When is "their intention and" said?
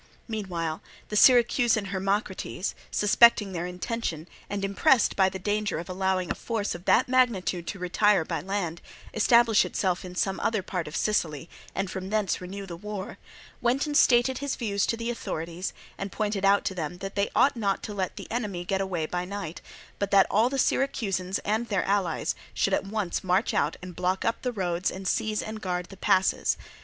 3.51-4.65